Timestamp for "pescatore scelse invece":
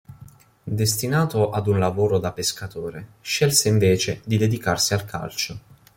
2.31-4.21